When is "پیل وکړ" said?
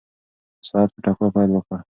1.35-1.79